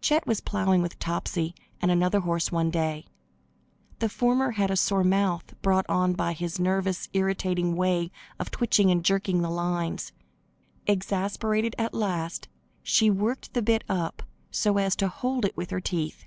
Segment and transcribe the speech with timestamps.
[0.00, 3.04] Chet was plowing with Topsy and another horse one day.
[3.98, 8.10] The former had a sore mouth, brought on by his nervous irritating way
[8.40, 10.12] of twitching and jerking the lines.
[10.86, 12.48] Exasperated at last,
[12.82, 16.24] she worked the bit up so as to hold it with her teeth.